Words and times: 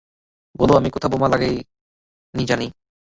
বলো 0.55 0.73
আমি 0.73 0.89
কোথাও 0.89 1.11
বোমা 1.11 1.27
লাগায় 1.27 1.57
নি 2.33 2.43
জানি। 2.45 2.67